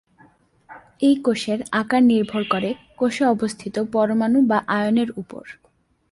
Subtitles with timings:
[1.01, 2.69] এই কোষের আকার নির্ভর করে,
[2.97, 5.43] কোষে অবস্থিত পরমাণু বা আয়নের উপর।